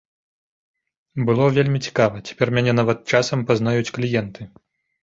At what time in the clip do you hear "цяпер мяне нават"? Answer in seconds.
2.31-3.07